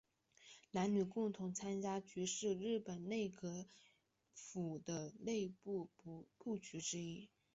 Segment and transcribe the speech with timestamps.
[0.71, 3.67] 男女共同参与局是日本内阁
[4.33, 5.91] 府的内部
[6.39, 7.29] 部局之一。